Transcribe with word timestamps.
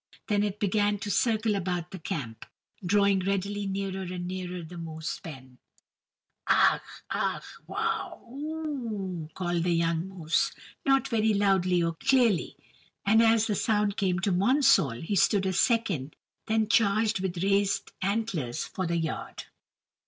Then 0.29 0.41
it 0.41 0.59
began 0.59 0.97
to 0.97 1.11
circle 1.11 1.53
about 1.53 1.91
the 1.91 1.99
camp, 1.99 2.47
drawing 2.83 3.21
steadily 3.21 3.67
nearer 3.67 4.01
and 4.01 4.27
nearer 4.27 4.63
the 4.63 4.79
moose 4.79 5.19
pen. 5.19 5.59
"Ugh 6.47 6.81
ugh, 7.11 7.43
waugh, 7.67 8.19
oo," 8.27 9.29
called 9.35 9.61
the 9.61 9.75
young 9.75 10.07
moose, 10.07 10.53
not 10.87 11.07
very 11.07 11.35
loudly 11.35 11.83
or 11.83 11.93
clearly, 11.93 12.55
and 13.05 13.21
as 13.21 13.45
the 13.45 13.53
sound 13.53 13.95
came 13.95 14.17
to 14.21 14.31
Monsall 14.31 15.03
he 15.03 15.15
stood 15.15 15.45
a 15.45 15.53
second, 15.53 16.15
then 16.47 16.67
charged 16.67 17.19
with 17.19 17.43
raised 17.43 17.91
antlers 18.01 18.65
for 18.65 18.87
the 18.87 18.97
yard. 18.97 19.43